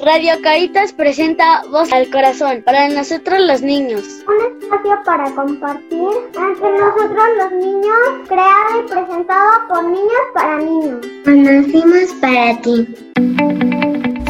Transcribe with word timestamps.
Radio 0.00 0.40
Caritas 0.42 0.92
presenta 0.92 1.62
Voz 1.70 1.92
al 1.92 2.08
Corazón 2.10 2.62
para 2.64 2.88
nosotros 2.88 3.40
los 3.40 3.62
niños. 3.62 4.04
Un 4.28 4.62
espacio 4.62 4.96
para 5.04 5.34
compartir 5.34 6.08
entre 6.36 6.78
nosotros 6.78 7.24
los 7.36 7.52
niños, 7.52 8.28
creado 8.28 8.80
y 8.80 8.88
presentado 8.88 9.50
por 9.68 9.84
niños 9.84 10.22
para 10.34 10.58
niños. 10.58 11.06
Nacimos 11.26 12.14
para 12.20 12.60
ti. 12.60 12.86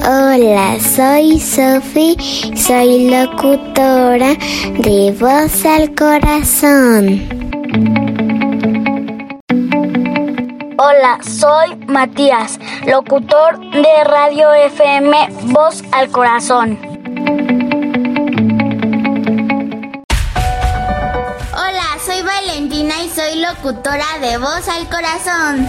Hola, 0.06 0.80
soy 0.80 1.38
Sophie, 1.38 2.16
soy 2.56 3.10
locutora 3.10 4.34
de 4.78 5.14
Voz 5.20 5.66
al 5.66 5.94
Corazón. 5.94 7.47
Hola, 10.80 11.18
soy 11.22 11.74
Matías, 11.88 12.60
locutor 12.86 13.58
de 13.58 14.04
Radio 14.04 14.54
FM 14.54 15.28
Voz 15.46 15.82
al 15.90 16.08
Corazón. 16.12 16.78
Hola, 21.52 21.82
soy 22.06 22.22
Valentina 22.22 22.94
y 23.02 23.08
soy 23.08 23.40
locutora 23.40 24.06
de 24.20 24.38
Voz 24.38 24.68
al 24.68 24.88
Corazón. 24.88 25.68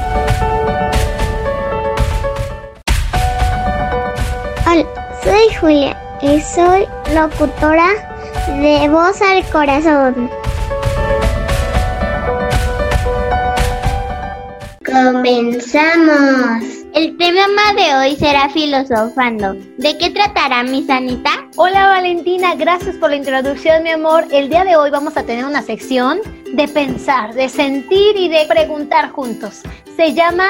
Hola, 4.67 4.85
soy 5.23 5.55
Julia 5.59 5.97
y 6.21 6.39
soy 6.39 6.87
locutora 7.15 7.87
de 8.61 8.87
Voz 8.89 9.19
al 9.23 9.43
Corazón. 9.49 10.29
Comenzamos. 15.05 16.63
El 16.93 17.15
tema 17.17 17.73
de 17.75 17.95
hoy 17.95 18.15
será 18.17 18.49
filosofando. 18.49 19.53
¿De 19.77 19.97
qué 19.97 20.09
tratará 20.09 20.63
mi 20.63 20.83
Sanita? 20.83 21.47
Hola 21.55 21.87
Valentina, 21.87 22.55
gracias 22.55 22.95
por 22.97 23.11
la 23.11 23.15
introducción 23.15 23.83
mi 23.83 23.91
amor. 23.91 24.25
El 24.31 24.49
día 24.49 24.65
de 24.65 24.75
hoy 24.75 24.89
vamos 24.89 25.15
a 25.15 25.23
tener 25.23 25.45
una 25.45 25.61
sección 25.61 26.19
de 26.53 26.67
pensar, 26.67 27.33
de 27.33 27.47
sentir 27.47 28.17
y 28.17 28.27
de 28.27 28.45
preguntar 28.47 29.11
juntos. 29.11 29.61
Se 29.95 30.13
llama 30.13 30.49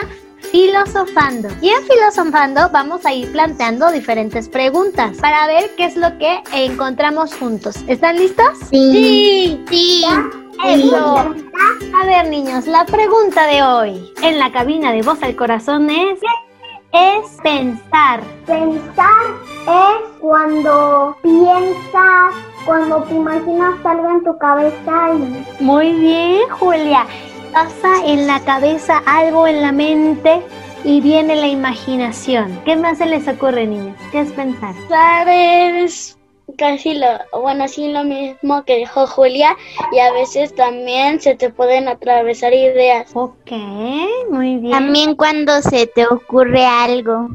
Filosofando. 0.52 1.50
Y 1.62 1.70
en 1.70 1.84
Filosofando 1.84 2.70
vamos 2.72 3.06
a 3.06 3.14
ir 3.14 3.32
planteando 3.32 3.92
diferentes 3.92 4.50
preguntas 4.50 5.18
para 5.18 5.46
ver 5.46 5.70
qué 5.78 5.86
es 5.86 5.96
lo 5.96 6.18
que 6.18 6.42
encontramos 6.54 7.36
juntos. 7.36 7.76
¿Están 7.88 8.18
listos? 8.18 8.58
Sí. 8.72 9.62
Sí. 9.70 10.06
Eso. 10.66 11.36
A 11.60 12.06
ver, 12.06 12.30
niños, 12.30 12.68
la 12.68 12.86
pregunta 12.86 13.46
de 13.48 13.62
hoy 13.62 14.14
en 14.24 14.40
la 14.40 14.52
cabina 14.52 14.94
de 14.94 15.02
Voz 15.02 15.22
al 15.22 15.36
Corazón 15.36 15.90
es 15.90 16.20
¿qué 16.92 17.18
es 17.18 17.38
pensar? 17.44 18.22
Pensar 18.46 19.26
es 19.68 20.10
cuando 20.22 21.18
piensas, 21.22 22.34
cuando 22.66 23.04
te 23.04 23.16
imaginas 23.16 23.86
algo 23.86 24.10
en 24.10 24.24
tu 24.24 24.38
cabeza 24.38 25.10
y 25.14 25.64
Muy 25.64 25.94
bien, 25.94 26.50
Julia. 26.50 27.06
Pasa 27.52 28.06
en 28.06 28.28
la 28.28 28.40
cabeza 28.42 29.02
algo 29.06 29.48
en 29.48 29.62
la 29.62 29.72
mente 29.72 30.42
y 30.84 31.02
viene 31.02 31.36
la 31.36 31.48
imaginación. 31.48 32.60
¿Qué 32.64 32.76
más 32.76 33.00
se 33.00 33.08
les 33.08 33.28
ocurre, 33.28 33.66
niños? 33.66 33.98
¿Qué 34.12 34.22
es 34.22 34.32
pensar? 34.32 34.76
Sabes 34.88 36.19
casi 36.58 36.96
lo, 36.96 37.08
bueno, 37.40 37.68
sí 37.68 37.92
lo 37.92 38.04
mismo 38.04 38.64
que 38.64 38.78
dijo 38.78 39.08
Julia 39.08 39.56
y 39.92 40.00
a 40.00 40.12
veces 40.14 40.54
también 40.56 41.20
se 41.20 41.36
te 41.36 41.50
pueden 41.50 41.88
atravesar 41.88 42.54
ideas. 42.54 43.10
Ok, 43.14 43.52
muy 44.30 44.58
bien. 44.58 44.72
También 44.72 45.16
cuando 45.16 45.62
se 45.62 45.88
te 45.88 46.06
ocurre 46.08 46.66
algo. 46.66 47.30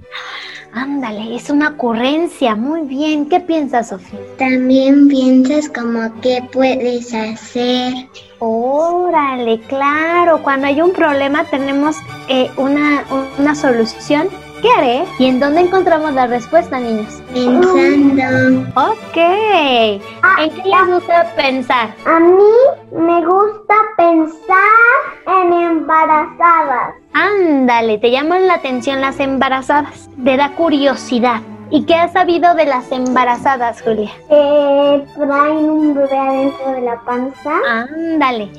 Ándale, 0.72 1.36
es 1.36 1.50
una 1.50 1.68
ocurrencia. 1.68 2.56
Muy 2.56 2.80
bien. 2.82 3.28
¿Qué 3.28 3.38
piensas, 3.38 3.90
Sofía? 3.90 4.18
También 4.38 5.06
piensas 5.06 5.68
como 5.68 6.00
qué 6.20 6.42
puedes 6.52 7.14
hacer. 7.14 7.92
Órale, 8.40 9.60
claro. 9.60 10.42
Cuando 10.42 10.66
hay 10.66 10.80
un 10.80 10.92
problema 10.92 11.44
tenemos 11.44 11.96
eh, 12.28 12.50
una, 12.56 13.04
una 13.38 13.54
solución. 13.54 14.28
¿Qué 14.64 14.70
haré? 14.70 15.04
¿Y 15.18 15.26
en 15.26 15.40
dónde 15.40 15.60
encontramos 15.60 16.14
la 16.14 16.26
respuesta, 16.26 16.80
niños? 16.80 17.22
Pensando. 17.34 18.62
Ok. 18.80 19.14
¿En 19.14 20.50
qué 20.50 20.62
les 20.64 20.86
gusta 20.86 21.30
pensar? 21.36 21.94
a 22.06 22.18
mí 22.18 22.50
me 22.90 23.26
gusta 23.26 23.74
pensar 23.98 25.02
en 25.26 25.52
embarazadas. 25.52 26.94
Ándale, 27.12 27.98
te 27.98 28.10
llaman 28.10 28.46
la 28.46 28.54
atención 28.54 29.02
las 29.02 29.20
embarazadas. 29.20 30.08
Te 30.24 30.38
da 30.38 30.52
curiosidad. 30.52 31.42
¿Y 31.68 31.84
qué 31.84 31.96
has 31.96 32.14
sabido 32.14 32.54
de 32.54 32.64
las 32.64 32.90
embarazadas, 32.90 33.82
Julia? 33.82 34.12
que 34.30 35.04
traen 35.14 35.56
un 35.70 35.94
bebé 35.94 36.16
adentro 36.16 36.72
de 36.72 36.80
la 36.80 37.00
panza. 37.04 37.52
Ándale. 37.68 38.50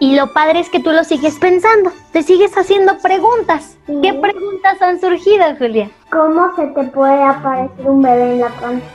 Y 0.00 0.16
lo 0.16 0.32
padre 0.32 0.60
es 0.60 0.68
que 0.70 0.80
tú 0.80 0.90
lo 0.90 1.04
sigues 1.04 1.38
pensando. 1.38 1.92
Te 2.12 2.22
sigues 2.22 2.56
haciendo 2.56 2.98
preguntas. 2.98 3.76
Sí. 3.86 3.98
¿Qué 4.02 4.12
preguntas 4.14 4.80
han 4.82 5.00
surgido, 5.00 5.44
Julia? 5.58 5.90
¿Cómo 6.10 6.54
se 6.56 6.66
te 6.66 6.82
puede 6.84 7.22
aparecer 7.22 7.86
un 7.88 8.02
bebé 8.02 8.32
en 8.34 8.40
la 8.40 8.48
panza? 8.48 8.86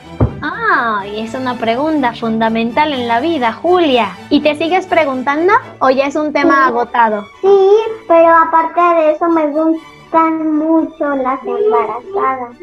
Ay, 0.41 1.19
es 1.21 1.33
una 1.33 1.55
pregunta 1.55 2.13
fundamental 2.13 2.93
en 2.93 3.07
la 3.07 3.19
vida, 3.19 3.51
Julia. 3.53 4.15
¿Y 4.29 4.41
te 4.41 4.55
sigues 4.55 4.85
preguntando 4.87 5.53
o 5.79 5.89
ya 5.89 6.05
es 6.05 6.15
un 6.15 6.31
tema 6.31 6.63
Sí. 6.65 6.69
agotado? 6.69 7.25
Sí, 7.41 7.69
pero 8.07 8.33
aparte 8.35 8.79
de 8.79 9.11
eso 9.11 9.27
me 9.29 9.47
gustan 9.47 10.55
mucho 10.57 11.15
las 11.15 11.39
embarazadas. 11.43 12.55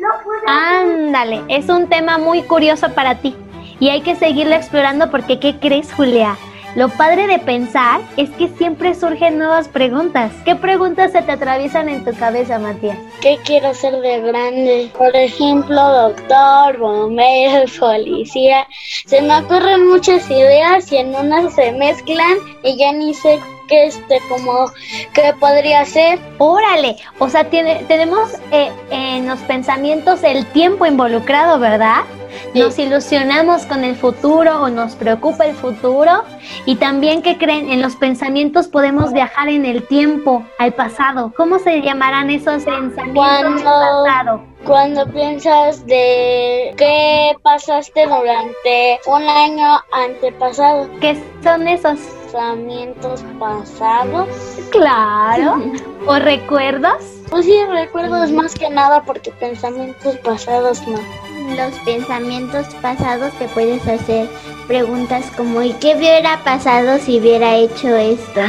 Ándale, 0.46 1.42
es 1.48 1.68
un 1.68 1.86
tema 1.88 2.18
muy 2.18 2.42
curioso 2.42 2.88
para 2.94 3.16
ti 3.16 3.34
y 3.78 3.88
hay 3.90 4.00
que 4.02 4.16
seguirlo 4.16 4.54
explorando 4.54 5.10
porque 5.10 5.38
¿qué 5.38 5.58
crees, 5.58 5.92
Julia? 5.92 6.36
Lo 6.76 6.90
padre 6.90 7.26
de 7.26 7.38
pensar 7.38 8.02
es 8.18 8.28
que 8.32 8.48
siempre 8.48 8.94
surgen 8.94 9.38
nuevas 9.38 9.66
preguntas. 9.66 10.30
¿Qué 10.44 10.54
preguntas 10.54 11.12
se 11.12 11.22
te 11.22 11.32
atraviesan 11.32 11.88
en 11.88 12.04
tu 12.04 12.14
cabeza, 12.14 12.58
Matías? 12.58 12.98
¿Qué 13.22 13.38
quiero 13.46 13.72
ser 13.72 13.98
de 14.02 14.20
grande? 14.20 14.90
Por 14.98 15.16
ejemplo, 15.16 15.80
doctor, 15.80 16.76
bombero, 16.76 17.64
policía. 17.80 18.68
Se 19.06 19.22
me 19.22 19.38
ocurren 19.38 19.88
muchas 19.88 20.30
ideas 20.30 20.92
y 20.92 20.98
en 20.98 21.14
unas 21.14 21.54
se 21.54 21.72
mezclan 21.72 22.36
y 22.62 22.76
ya 22.76 22.92
ni 22.92 23.14
sé 23.14 23.40
qué 23.68 23.86
este 23.86 24.20
como 24.28 24.70
qué 25.14 25.32
podría 25.40 25.82
ser. 25.86 26.18
Órale, 26.36 26.96
o 27.18 27.30
sea, 27.30 27.44
tiene, 27.44 27.84
tenemos 27.88 28.34
eh, 28.52 28.70
en 28.90 29.26
los 29.26 29.40
pensamientos 29.40 30.22
el 30.22 30.44
tiempo 30.44 30.84
involucrado, 30.84 31.58
¿verdad? 31.58 32.02
Sí. 32.52 32.60
Nos 32.60 32.78
ilusionamos 32.78 33.66
con 33.66 33.84
el 33.84 33.96
futuro 33.96 34.62
o 34.62 34.68
nos 34.68 34.94
preocupa 34.96 35.44
el 35.46 35.54
futuro 35.54 36.24
y 36.64 36.76
también 36.76 37.22
que 37.22 37.38
creen 37.38 37.70
en 37.70 37.82
los 37.82 37.96
pensamientos 37.96 38.68
podemos 38.68 39.12
viajar 39.12 39.48
en 39.48 39.64
el 39.66 39.86
tiempo 39.86 40.44
al 40.58 40.72
pasado. 40.72 41.32
¿Cómo 41.36 41.58
se 41.58 41.80
llamarán 41.82 42.30
esos 42.30 42.64
pensamientos 42.64 42.96
del 43.04 43.14
Cuando- 43.14 44.04
pasado? 44.04 44.40
Cuando 44.64 45.06
piensas 45.12 45.86
de 45.86 46.74
qué 46.76 47.36
pasaste 47.42 48.04
durante 48.06 48.98
un 49.06 49.22
año 49.22 49.78
antepasado, 49.92 50.88
¿Qué 51.00 51.16
son 51.44 51.68
esos? 51.68 51.98
pensamientos 52.32 53.24
pasados. 53.38 54.28
Claro. 54.70 55.62
¿O 56.06 56.16
recuerdos? 56.18 56.96
Pues 57.30 57.46
sí, 57.46 57.56
recuerdos 57.70 58.30
más 58.32 58.54
que 58.54 58.68
nada 58.68 59.02
porque 59.04 59.30
pensamientos 59.30 60.16
pasados 60.18 60.86
no. 60.88 60.98
Los 61.54 61.74
pensamientos 61.84 62.66
pasados 62.82 63.32
te 63.38 63.46
puedes 63.48 63.86
hacer 63.86 64.28
preguntas 64.66 65.30
como 65.36 65.62
¿y 65.62 65.72
qué 65.74 65.94
hubiera 65.96 66.38
pasado 66.42 66.98
si 66.98 67.20
hubiera 67.20 67.54
hecho 67.56 67.94
esto? 67.96 68.40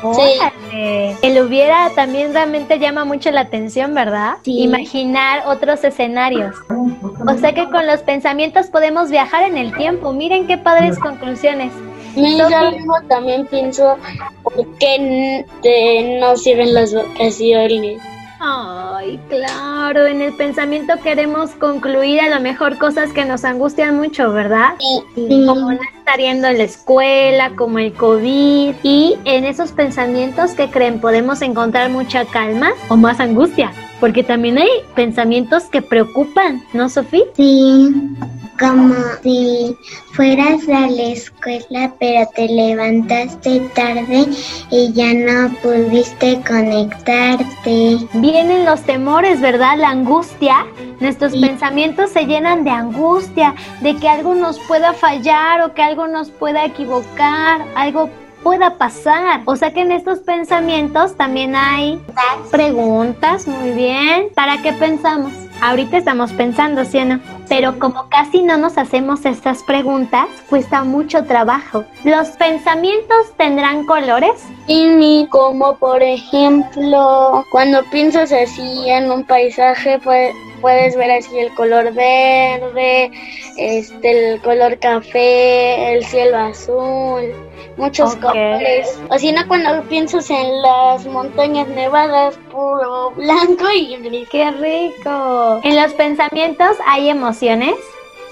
Sí. 0.00 0.06
Órale. 0.06 1.16
El 1.20 1.42
hubiera 1.44 1.90
también 1.94 2.32
realmente 2.32 2.78
llama 2.78 3.04
mucho 3.04 3.30
la 3.30 3.42
atención, 3.42 3.92
¿verdad? 3.92 4.36
Sí. 4.42 4.62
Imaginar 4.62 5.42
otros 5.46 5.84
escenarios. 5.84 6.54
O 7.26 7.36
sea 7.38 7.52
que 7.52 7.68
con 7.68 7.86
los 7.86 8.00
pensamientos 8.00 8.68
podemos 8.68 9.10
viajar 9.10 9.42
en 9.42 9.58
el 9.58 9.76
tiempo. 9.76 10.12
Miren 10.14 10.46
qué 10.46 10.56
padres 10.56 10.98
conclusiones. 10.98 11.70
Sofi. 12.14 12.76
mismo 12.78 12.94
también 13.08 13.46
pienso 13.46 13.96
por 14.42 14.66
qué 14.78 15.44
te- 15.62 16.18
no 16.18 16.34
sirven 16.36 16.72
las 16.72 16.94
vacaciones. 16.94 18.00
Ay, 18.42 19.20
claro, 19.28 20.06
en 20.06 20.22
el 20.22 20.32
pensamiento 20.32 20.94
queremos 21.02 21.50
concluir 21.50 22.22
a 22.22 22.30
lo 22.30 22.40
mejor 22.40 22.78
cosas 22.78 23.12
que 23.12 23.26
nos 23.26 23.44
angustian 23.44 23.96
mucho, 23.96 24.32
¿verdad? 24.32 24.70
Sí. 25.14 25.44
Como 25.46 25.72
no 25.72 25.78
estar 25.82 26.18
yendo 26.18 26.48
a 26.48 26.52
la 26.52 26.62
escuela, 26.62 27.52
como 27.54 27.78
el 27.78 27.92
COVID. 27.92 28.76
Y 28.82 29.18
en 29.26 29.44
esos 29.44 29.72
pensamientos 29.72 30.52
que 30.52 30.70
creen 30.70 31.02
podemos 31.02 31.42
encontrar 31.42 31.90
mucha 31.90 32.24
calma 32.24 32.70
o 32.88 32.96
más 32.96 33.20
angustia. 33.20 33.72
Porque 34.00 34.24
también 34.24 34.56
hay 34.56 34.70
pensamientos 34.94 35.64
que 35.64 35.82
preocupan, 35.82 36.62
¿no, 36.72 36.88
Sofía? 36.88 37.24
Sí. 37.34 37.94
Como 38.60 38.94
si 39.22 39.74
fueras 40.12 40.68
a 40.68 40.86
la 40.86 41.02
escuela 41.02 41.94
pero 41.98 42.28
te 42.36 42.46
levantaste 42.46 43.60
tarde 43.74 44.26
y 44.70 44.92
ya 44.92 45.14
no 45.14 45.52
pudiste 45.62 46.40
conectarte. 46.46 47.98
Vienen 48.12 48.66
los 48.66 48.82
temores, 48.82 49.40
¿verdad? 49.40 49.78
La 49.78 49.88
angustia. 49.88 50.66
Nuestros 51.00 51.32
pensamientos 51.32 52.10
se 52.10 52.26
llenan 52.26 52.62
de 52.64 52.70
angustia, 52.70 53.54
de 53.80 53.96
que 53.96 54.08
algo 54.08 54.34
nos 54.34 54.58
pueda 54.60 54.92
fallar 54.92 55.62
o 55.62 55.72
que 55.72 55.82
algo 55.82 56.06
nos 56.06 56.30
pueda 56.30 56.66
equivocar, 56.66 57.64
algo 57.74 58.10
pueda 58.42 58.76
pasar. 58.76 59.40
O 59.46 59.56
sea 59.56 59.72
que 59.72 59.80
en 59.80 59.92
estos 59.92 60.18
pensamientos 60.20 61.16
también 61.16 61.56
hay 61.56 61.98
preguntas, 62.50 63.48
muy 63.48 63.70
bien. 63.70 64.28
¿Para 64.34 64.60
qué 64.60 64.74
pensamos? 64.74 65.32
Ahorita 65.62 65.96
estamos 65.96 66.32
pensando, 66.32 66.84
¿sí 66.84 66.98
o 66.98 67.04
no? 67.06 67.39
Pero 67.50 67.80
como 67.80 68.08
casi 68.08 68.42
no 68.42 68.56
nos 68.56 68.78
hacemos 68.78 69.26
estas 69.26 69.64
preguntas, 69.64 70.28
cuesta 70.48 70.84
mucho 70.84 71.24
trabajo. 71.24 71.84
¿Los 72.04 72.28
pensamientos 72.28 73.32
tendrán 73.36 73.86
colores? 73.86 74.44
Y 74.68 75.26
como 75.30 75.76
por 75.76 76.00
ejemplo, 76.00 77.44
cuando 77.50 77.82
piensas 77.90 78.32
así 78.32 78.88
en 78.88 79.10
un 79.10 79.24
paisaje, 79.24 79.98
pues 80.04 80.32
puedes 80.60 80.94
ver 80.96 81.10
así 81.10 81.36
el 81.38 81.52
color 81.54 81.92
verde, 81.92 83.10
este, 83.56 84.34
el 84.34 84.40
color 84.42 84.78
café, 84.78 85.94
el 85.94 86.04
cielo 86.04 86.38
azul, 86.38 87.49
muchos 87.76 88.16
colores. 88.16 88.98
O 89.08 89.18
si 89.18 89.32
no, 89.32 89.46
cuando 89.48 89.82
piensas 89.84 90.30
en 90.30 90.62
las 90.62 91.06
montañas 91.06 91.68
nevadas, 91.68 92.36
puro 92.50 93.12
blanco 93.12 93.64
y 93.74 93.96
gris. 93.96 94.28
¡Qué 94.30 94.50
rico! 94.50 95.60
En 95.62 95.80
los 95.80 95.92
pensamientos 95.94 96.76
hay 96.86 97.08
emociones. 97.08 97.74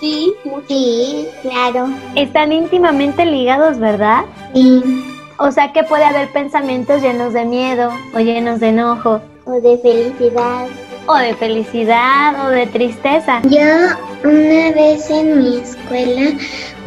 Sí, 0.00 0.32
sí, 0.68 1.26
claro. 1.42 1.88
Están 2.14 2.52
íntimamente 2.52 3.24
ligados, 3.26 3.78
¿verdad? 3.78 4.24
Sí. 4.54 5.04
O 5.38 5.50
sea 5.50 5.72
que 5.72 5.84
puede 5.84 6.04
haber 6.04 6.30
pensamientos 6.32 7.02
llenos 7.02 7.32
de 7.32 7.44
miedo 7.44 7.90
o 8.14 8.18
llenos 8.20 8.60
de 8.60 8.68
enojo. 8.68 9.20
O 9.44 9.52
de 9.52 9.78
felicidad 9.78 10.66
o 11.08 11.16
de 11.16 11.34
felicidad 11.34 12.46
o 12.46 12.50
de 12.50 12.66
tristeza. 12.66 13.40
Yo 13.44 13.60
una 14.24 14.72
vez 14.72 15.10
en 15.10 15.38
mi 15.38 15.56
escuela 15.56 16.32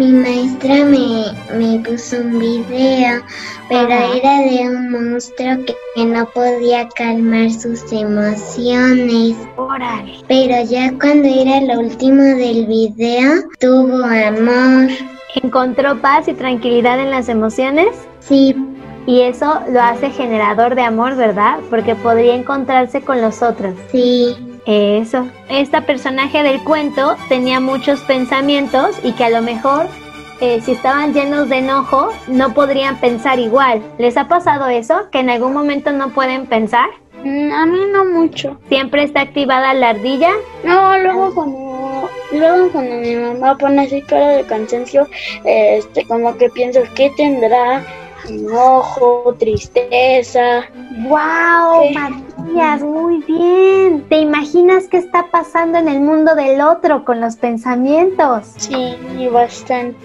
mi 0.01 0.11
maestra 0.13 0.83
me, 0.85 1.25
me 1.55 1.77
puso 1.79 2.17
un 2.17 2.39
video, 2.39 3.21
pero 3.69 3.91
era 3.91 4.39
de 4.39 4.67
un 4.67 4.91
monstruo 4.91 5.63
que, 5.63 6.05
no 6.05 6.25
podía 6.31 6.89
calmar 6.95 7.51
sus 7.51 7.83
emociones. 7.91 9.37
Órale. 9.57 10.13
Pero 10.27 10.55
ya 10.67 10.91
cuando 10.99 11.27
era 11.27 11.61
lo 11.61 11.81
último 11.81 12.23
del 12.23 12.65
video, 12.65 13.43
tuvo 13.59 14.03
amor. 14.03 14.89
¿Encontró 15.43 16.01
paz 16.01 16.27
y 16.27 16.33
tranquilidad 16.33 16.99
en 16.99 17.11
las 17.11 17.29
emociones? 17.29 17.89
Sí, 18.21 18.55
y 19.05 19.21
eso 19.21 19.61
lo 19.69 19.81
hace 19.81 20.09
generador 20.09 20.73
de 20.73 20.81
amor, 20.81 21.15
¿verdad? 21.15 21.59
Porque 21.69 21.93
podría 21.93 22.33
encontrarse 22.33 23.01
con 23.01 23.21
los 23.21 23.43
otros. 23.43 23.75
Sí. 23.91 24.35
Eso. 24.65 25.27
Esta 25.49 25.81
personaje 25.81 26.43
del 26.43 26.63
cuento 26.63 27.15
tenía 27.29 27.59
muchos 27.59 28.01
pensamientos 28.01 28.97
y 29.03 29.13
que 29.13 29.25
a 29.25 29.29
lo 29.29 29.41
mejor 29.41 29.87
eh, 30.39 30.59
si 30.61 30.71
estaban 30.71 31.13
llenos 31.13 31.49
de 31.49 31.57
enojo 31.57 32.11
no 32.27 32.53
podrían 32.53 32.99
pensar 32.99 33.39
igual. 33.39 33.81
¿Les 33.97 34.17
ha 34.17 34.27
pasado 34.27 34.67
eso? 34.67 35.09
¿Que 35.11 35.19
en 35.19 35.29
algún 35.29 35.53
momento 35.53 35.91
no 35.91 36.09
pueden 36.09 36.45
pensar? 36.47 36.89
Mm, 37.23 37.51
a 37.51 37.65
mí 37.65 37.79
no 37.91 38.05
mucho. 38.05 38.57
¿Siempre 38.67 39.03
está 39.03 39.21
activada 39.21 39.73
la 39.73 39.89
ardilla? 39.89 40.31
No, 40.63 40.97
luego 40.97 41.33
cuando, 41.33 42.09
luego 42.31 42.71
cuando 42.71 42.95
mi 42.95 43.15
mamá 43.15 43.57
pone 43.57 43.81
así 43.81 44.01
cara 44.01 44.29
de 44.29 44.43
cansancio, 44.43 45.07
este, 45.45 46.05
como 46.05 46.35
que 46.37 46.49
pienso, 46.49 46.81
¿qué 46.95 47.11
tendrá? 47.15 47.83
enojo, 48.27 49.35
tristeza. 49.37 50.63
¡Wow! 51.07 51.91
Muy 52.81 53.21
bien. 53.23 54.05
¿Te 54.09 54.19
imaginas 54.19 54.87
qué 54.87 54.97
está 54.97 55.27
pasando 55.31 55.77
en 55.77 55.87
el 55.87 56.01
mundo 56.01 56.35
del 56.35 56.61
otro 56.61 57.03
con 57.05 57.19
los 57.21 57.35
pensamientos? 57.35 58.53
Sí, 58.57 58.95
bastante. 59.31 59.97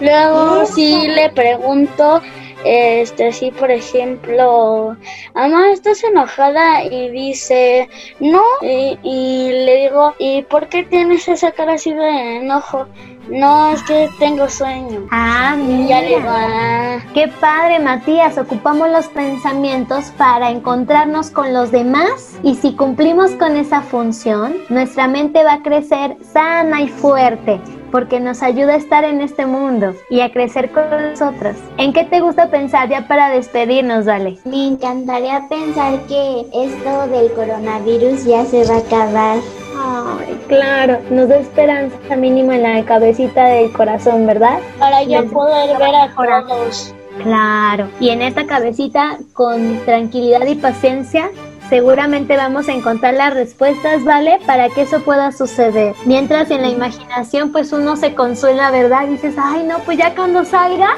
Luego 0.00 0.66
sí 0.66 1.08
le 1.08 1.30
pregunto, 1.30 2.20
este, 2.64 3.32
sí, 3.32 3.50
por 3.50 3.70
ejemplo, 3.70 4.96
mamá, 5.34 5.70
¿estás 5.72 6.02
enojada? 6.04 6.84
Y 6.84 7.10
dice, 7.10 7.88
no, 8.20 8.42
y, 8.62 8.98
y 9.02 9.50
le 9.52 9.76
digo, 9.82 10.14
¿y 10.18 10.42
por 10.42 10.68
qué 10.68 10.82
tienes 10.84 11.28
esa 11.28 11.52
cara 11.52 11.74
así 11.74 11.92
de 11.92 12.36
enojo? 12.38 12.86
No, 13.28 13.70
es 13.70 13.82
que 13.84 14.10
tengo 14.18 14.48
sueño. 14.48 15.06
Ah, 15.10 15.56
mira. 15.56 16.02
Ya 16.02 17.04
Qué 17.14 17.28
padre, 17.40 17.78
Matías. 17.78 18.36
Ocupamos 18.36 18.90
los 18.90 19.06
pensamientos 19.06 20.12
para 20.18 20.50
encontrarnos 20.50 21.30
con 21.30 21.54
los 21.54 21.70
demás 21.70 22.38
y 22.42 22.54
si 22.56 22.74
cumplimos 22.74 23.32
con 23.32 23.56
esa 23.56 23.80
función, 23.80 24.56
nuestra 24.68 25.08
mente 25.08 25.42
va 25.42 25.54
a 25.54 25.62
crecer 25.62 26.16
sana 26.20 26.82
y 26.82 26.88
fuerte 26.88 27.60
porque 27.94 28.18
nos 28.18 28.42
ayuda 28.42 28.72
a 28.72 28.76
estar 28.76 29.04
en 29.04 29.20
este 29.20 29.46
mundo 29.46 29.94
y 30.10 30.20
a 30.20 30.32
crecer 30.32 30.72
con 30.72 30.90
nosotros. 30.90 31.54
¿En 31.78 31.92
qué 31.92 32.02
te 32.02 32.18
gusta 32.20 32.50
pensar 32.50 32.88
ya 32.88 33.06
para 33.06 33.30
despedirnos, 33.30 34.06
Dale? 34.06 34.36
Me 34.44 34.66
encantaría 34.66 35.46
pensar 35.48 36.00
que 36.08 36.40
esto 36.52 37.06
del 37.06 37.30
coronavirus 37.34 38.24
ya 38.24 38.44
se 38.46 38.64
va 38.64 38.74
a 38.74 38.78
acabar. 38.78 39.38
Ay, 39.78 40.40
claro, 40.48 40.98
nos 41.08 41.28
da 41.28 41.36
esperanza 41.36 42.16
mínimo 42.16 42.50
en 42.50 42.64
la 42.64 42.84
cabecita 42.84 43.44
del 43.46 43.70
corazón, 43.70 44.26
¿verdad? 44.26 44.58
Para 44.80 45.04
ya 45.04 45.22
poder 45.22 45.78
ver 45.78 45.94
a 45.94 46.12
todos. 46.48 46.92
Claro, 47.22 47.88
y 48.00 48.08
en 48.08 48.22
esta 48.22 48.44
cabecita, 48.44 49.18
con 49.34 49.78
tranquilidad 49.84 50.44
y 50.48 50.56
paciencia, 50.56 51.30
seguramente 51.68 52.36
vamos 52.36 52.68
a 52.68 52.72
encontrar 52.72 53.14
las 53.14 53.34
respuestas, 53.34 54.04
¿vale? 54.04 54.38
Para 54.46 54.68
que 54.68 54.82
eso 54.82 55.02
pueda 55.02 55.32
suceder. 55.32 55.94
Mientras 56.04 56.50
en 56.50 56.62
la 56.62 56.68
imaginación, 56.68 57.52
pues 57.52 57.72
uno 57.72 57.96
se 57.96 58.14
consuela, 58.14 58.70
¿verdad? 58.70 59.06
dices, 59.08 59.34
ay, 59.38 59.64
no, 59.64 59.78
pues 59.80 59.98
ya 59.98 60.14
cuando 60.14 60.44
salga, 60.44 60.96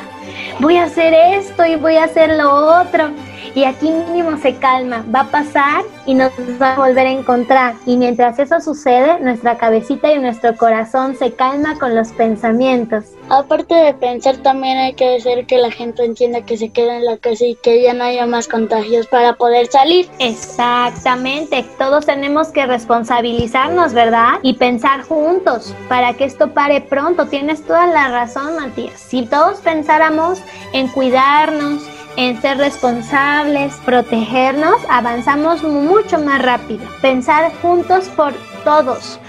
voy 0.60 0.76
a 0.76 0.84
hacer 0.84 1.14
esto 1.14 1.64
y 1.64 1.76
voy 1.76 1.96
a 1.96 2.04
hacer 2.04 2.36
lo 2.36 2.80
otro 2.80 3.10
y 3.54 3.64
aquí 3.64 3.90
mínimo 3.90 4.36
se 4.38 4.54
calma, 4.56 5.04
va 5.14 5.20
a 5.20 5.30
pasar 5.30 5.84
y 6.06 6.14
nos 6.14 6.32
va 6.60 6.74
a 6.74 6.76
volver 6.76 7.06
a 7.06 7.10
encontrar. 7.10 7.74
Y 7.84 7.96
mientras 7.96 8.38
eso 8.38 8.60
sucede, 8.60 9.20
nuestra 9.20 9.56
cabecita 9.56 10.12
y 10.12 10.18
nuestro 10.18 10.56
corazón 10.56 11.16
se 11.16 11.32
calma 11.32 11.78
con 11.78 11.94
los 11.94 12.08
pensamientos. 12.08 13.04
Aparte 13.28 13.74
de 13.74 13.94
pensar, 13.94 14.36
también 14.38 14.78
hay 14.78 14.94
que 14.94 15.16
hacer 15.16 15.46
que 15.46 15.58
la 15.58 15.70
gente 15.70 16.04
entienda 16.04 16.42
que 16.42 16.56
se 16.56 16.68
queda 16.68 16.96
en 16.96 17.04
la 17.04 17.16
casa 17.16 17.44
y 17.44 17.56
que 17.56 17.82
ya 17.82 17.92
no 17.92 18.04
haya 18.04 18.26
más 18.26 18.46
contagios 18.46 19.06
para 19.08 19.34
poder 19.34 19.66
salir. 19.66 20.08
Exactamente, 20.18 21.64
todos 21.78 22.06
tenemos 22.06 22.48
que 22.48 22.66
responsabilizarnos, 22.66 23.94
¿verdad? 23.94 24.34
Y 24.42 24.54
pensar 24.54 25.02
juntos 25.02 25.74
para 25.88 26.14
que 26.14 26.24
esto 26.24 26.52
pare 26.52 26.80
pronto. 26.80 27.26
Tienes 27.26 27.64
toda 27.64 27.86
la 27.88 28.08
razón, 28.08 28.56
Matías. 28.56 29.00
Si 29.00 29.26
todos 29.26 29.58
pensáramos 29.58 30.40
en 30.72 30.88
cuidarnos, 30.88 31.82
en 32.16 32.40
ser 32.40 32.58
responsables, 32.58 33.74
protegernos, 33.84 34.76
avanzamos 34.88 35.62
mucho 35.62 36.18
más 36.18 36.42
rápido. 36.42 36.84
Pensar 37.02 37.52
juntos 37.60 38.08
por 38.08 38.32
todos, 38.64 39.20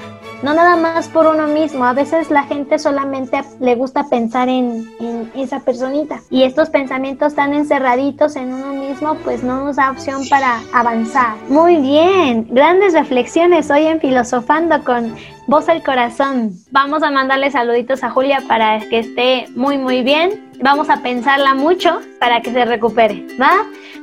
no 0.44 0.54
nada 0.54 0.76
más 0.76 1.08
por 1.08 1.28
uno 1.28 1.48
mismo. 1.48 1.86
A 1.86 1.94
veces 1.94 2.30
la 2.30 2.44
gente 2.44 2.80
solamente 2.80 3.42
le 3.60 3.76
gusta 3.76 4.08
pensar 4.10 4.50
en, 4.50 4.88
esa 5.36 5.60
personita. 5.60 6.22
Y 6.30 6.44
estos 6.44 6.70
pensamientos 6.70 7.36
tan 7.36 7.54
encerraditos 7.54 8.36
en 8.36 8.54
uno 8.54 8.74
mismo, 8.74 9.16
pues 9.24 9.44
no 9.44 9.66
nos 9.66 9.76
da 9.76 9.92
opción 9.92 10.28
para 10.30 10.62
avanzar. 10.74 11.36
Muy 11.50 11.78
bien, 11.78 12.48
grandes 12.50 12.94
reflexiones 12.94 13.70
hoy 13.70 13.86
en 13.86 14.00
Filosofando 14.00 14.84
con 14.84 15.16
Voz 15.48 15.70
al 15.70 15.84
Corazón. 15.84 16.52
Vamos 16.72 17.04
a 17.04 17.12
mandarle 17.12 17.52
saluditos 17.52 18.04
a 18.04 18.10
Julia 18.10 18.44
para 18.48 18.80
que 18.80 19.00
esté 19.00 19.48
muy, 19.56 19.78
muy 19.78 20.04
bien. 20.04 20.52
Vamos 20.62 20.90
a 20.90 21.02
pensarla 21.02 21.54
mucho 21.54 22.02
para 22.20 22.42
que 22.42 22.52
se 22.52 22.66
recupere, 22.66 23.26
¿va? 23.40 23.52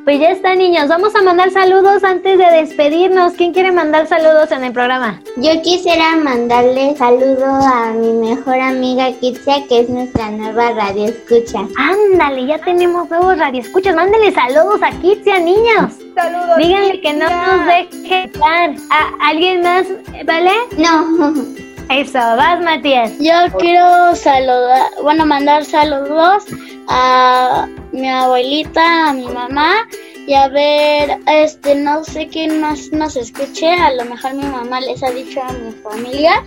Pues 0.04 0.20
ya 0.20 0.32
está, 0.32 0.54
niños. 0.54 0.88
Vamos 0.88 1.14
a 1.14 1.23
mandar 1.23 1.50
saludos 1.50 2.04
antes 2.04 2.37
de 2.37 2.44
despedirnos. 2.44 3.32
¿Quién 3.32 3.54
quiere 3.54 3.73
mandar 3.73 4.06
saludos 4.06 4.52
en 4.52 4.62
el 4.62 4.73
programa? 4.75 5.23
Yo 5.37 5.62
quisiera 5.62 6.14
mandarle 6.16 6.94
saludo 6.94 7.46
a 7.46 7.90
mi 7.92 8.12
mejor 8.12 8.61
amiga 8.61 9.11
Kitsia, 9.12 9.66
que 9.66 9.80
es 9.80 9.88
nuestra 9.88 10.30
nueva 10.30 10.73
radio 10.73 11.06
escucha. 11.06 11.61
Ándale, 11.78 12.46
ya 12.46 12.58
tenemos 12.58 13.08
nuevos 13.08 13.38
radio 13.38 13.62
escuchas. 13.62 13.96
Mándenle 13.96 14.30
saludos 14.32 14.80
a 14.82 14.90
Kitsia, 14.90 15.38
niños. 15.38 15.94
Saludos. 16.14 16.58
Díganle 16.58 17.00
que 17.00 17.12
no 17.14 17.30
nos 17.30 17.66
deje 17.66 18.25
estar. 18.25 18.75
¿A 18.90 19.28
¿Alguien 19.30 19.62
más, 19.62 19.87
vale? 20.26 20.52
No. 20.76 21.74
Eso, 21.91 22.19
vas 22.19 22.61
Matías. 22.61 23.12
Yo 23.19 23.33
quiero 23.59 24.14
saludar, 24.17 24.91
bueno, 25.03 25.26
mandar 25.26 25.64
saludos 25.64 26.45
a 26.88 27.69
mi 27.93 28.09
abuelita, 28.09 29.11
a 29.11 29.12
mi 29.12 29.26
mamá 29.26 29.87
y 30.26 30.35
a 30.35 30.49
ver, 30.49 31.19
este, 31.26 31.75
no 31.75 32.03
sé 32.03 32.29
quién 32.29 32.61
más 32.61 32.91
nos 32.93 33.17
escuche, 33.17 33.71
a 33.71 33.93
lo 33.93 34.05
mejor 34.07 34.35
mi 34.35 34.45
mamá 34.45 34.81
les 34.81 35.03
ha 35.03 35.11
dicho 35.11 35.43
a 35.43 35.53
mi 35.53 35.73
familia 35.73 36.43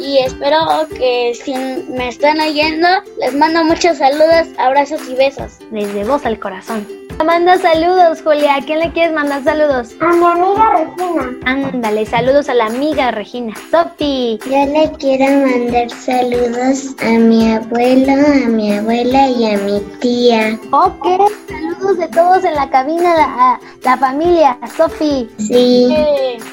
y 0.00 0.18
espero 0.18 0.88
que 0.88 1.32
si 1.34 1.54
me 1.54 2.08
están 2.08 2.40
oyendo, 2.40 2.88
les 3.20 3.34
mando 3.34 3.64
muchos 3.64 3.98
saludos, 3.98 4.48
abrazos 4.58 5.00
y 5.08 5.14
besos. 5.14 5.58
Desde 5.70 6.04
voz 6.04 6.26
al 6.26 6.38
corazón. 6.38 6.99
Manda 7.24 7.58
saludos, 7.58 8.22
Julia. 8.22 8.56
¿A 8.56 8.60
quién 8.62 8.78
le 8.80 8.90
quieres 8.92 9.12
mandar 9.12 9.44
saludos? 9.44 9.90
A 10.00 10.06
mi 10.06 10.24
amiga 10.24 10.70
Regina. 10.72 11.36
Ándale, 11.44 12.06
saludos 12.06 12.48
a 12.48 12.54
la 12.54 12.66
amiga 12.66 13.10
Regina. 13.10 13.54
Sofi. 13.70 14.38
Yo 14.46 14.66
le 14.66 14.90
quiero 14.98 15.46
mandar 15.46 15.90
saludos 15.90 16.96
a 16.98 17.10
mi 17.10 17.52
abuelo, 17.52 18.12
a 18.12 18.48
mi 18.48 18.74
abuela 18.74 19.28
y 19.28 19.52
a 19.52 19.58
mi 19.58 19.80
tía. 20.00 20.58
Ok, 20.72 21.30
saludos 21.46 21.98
de 21.98 22.08
todos 22.08 22.44
en 22.44 22.54
la 22.54 22.70
cabina, 22.70 23.14
a 23.14 23.60
la 23.84 23.96
familia. 23.98 24.58
Sofi. 24.76 25.28
Sí. 25.36 25.94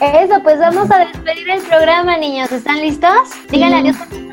Eso, 0.01 0.43
pues 0.43 0.59
vamos 0.59 0.91
a 0.91 0.99
despedir 0.99 1.49
el 1.49 1.61
programa, 1.61 2.17
niños. 2.17 2.51
¿Están 2.51 2.81
listos? 2.81 3.11
Díganle 3.49 3.77
adiós 3.77 4.26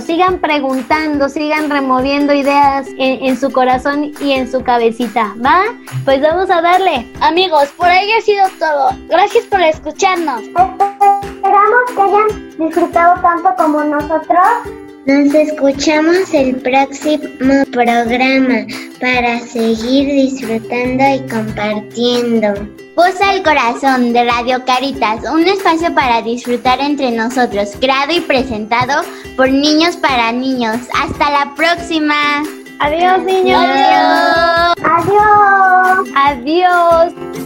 sigan 0.00 0.38
preguntando, 0.38 1.28
sigan 1.28 1.70
removiendo 1.70 2.32
ideas 2.32 2.86
en, 2.98 3.24
en, 3.24 3.36
su 3.36 3.50
corazón 3.50 4.12
y 4.20 4.32
en 4.32 4.50
su 4.50 4.62
cabecita, 4.62 5.34
¿va? 5.44 5.64
Pues 6.04 6.20
vamos 6.20 6.50
a 6.50 6.60
darle. 6.60 7.06
Amigos, 7.20 7.68
por 7.76 7.88
ahí 7.88 8.10
ha 8.12 8.20
sido 8.20 8.46
todo. 8.58 8.90
Gracias 9.08 9.44
por 9.46 9.60
escucharnos. 9.60 10.42
Esperamos 10.42 11.82
que 11.94 12.02
hayan 12.02 12.58
disfrutado 12.58 13.20
tanto 13.20 13.54
como 13.56 13.84
nosotros. 13.84 14.85
Nos 15.06 15.32
escuchamos 15.32 16.34
el 16.34 16.56
próximo 16.56 17.64
programa 17.70 18.66
para 19.00 19.38
seguir 19.38 20.08
disfrutando 20.08 21.04
y 21.14 21.20
compartiendo. 21.30 22.48
Voz 22.96 23.20
al 23.20 23.40
Corazón 23.44 24.12
de 24.12 24.24
Radio 24.24 24.64
Caritas, 24.64 25.20
un 25.32 25.44
espacio 25.44 25.94
para 25.94 26.22
disfrutar 26.22 26.80
entre 26.80 27.12
nosotros, 27.12 27.70
creado 27.78 28.14
y 28.14 28.20
presentado 28.20 29.04
por 29.36 29.48
niños 29.48 29.96
para 29.96 30.32
niños. 30.32 30.78
Hasta 31.00 31.30
la 31.30 31.54
próxima. 31.54 32.42
Adiós, 32.80 33.22
niños. 33.22 33.64
Adiós. 33.64 34.74
Adiós. 34.82 36.08
Adiós. 36.16 37.45